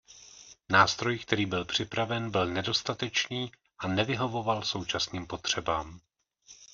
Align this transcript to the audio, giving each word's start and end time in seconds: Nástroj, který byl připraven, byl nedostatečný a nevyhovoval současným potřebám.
Nástroj, 0.69 1.19
který 1.19 1.45
byl 1.45 1.65
připraven, 1.65 2.31
byl 2.31 2.47
nedostatečný 2.47 3.51
a 3.79 3.87
nevyhovoval 3.87 4.63
současným 4.63 5.27
potřebám. 5.27 5.99